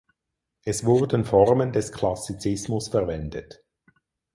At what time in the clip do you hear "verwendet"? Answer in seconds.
2.87-3.63